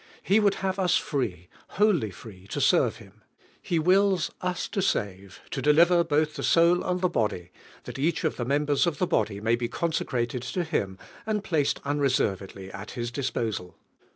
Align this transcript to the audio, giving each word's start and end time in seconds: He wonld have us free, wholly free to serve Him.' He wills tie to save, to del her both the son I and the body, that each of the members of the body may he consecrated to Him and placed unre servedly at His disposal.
He 0.23 0.41
wonld 0.41 0.55
have 0.55 0.79
us 0.79 0.97
free, 0.97 1.47
wholly 1.77 2.09
free 2.09 2.47
to 2.47 2.59
serve 2.59 2.95
Him.' 2.95 3.21
He 3.61 3.77
wills 3.77 4.31
tie 4.41 4.55
to 4.71 4.81
save, 4.81 5.41
to 5.51 5.61
del 5.61 5.85
her 5.85 6.03
both 6.03 6.33
the 6.33 6.41
son 6.41 6.81
I 6.81 6.89
and 6.89 7.01
the 7.01 7.07
body, 7.07 7.51
that 7.83 7.99
each 7.99 8.23
of 8.23 8.35
the 8.35 8.43
members 8.45 8.87
of 8.87 8.97
the 8.97 9.05
body 9.05 9.39
may 9.39 9.55
he 9.55 9.67
consecrated 9.67 10.41
to 10.41 10.63
Him 10.63 10.97
and 11.27 11.43
placed 11.43 11.83
unre 11.83 12.09
servedly 12.09 12.73
at 12.73 12.91
His 12.97 13.11
disposal. 13.11 13.77